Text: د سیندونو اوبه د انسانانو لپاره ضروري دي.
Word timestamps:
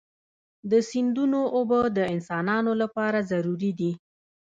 د 0.71 0.73
سیندونو 0.89 1.41
اوبه 1.55 1.79
د 1.97 1.99
انسانانو 2.13 2.71
لپاره 2.81 3.19
ضروري 3.31 3.71
دي. 3.79 3.91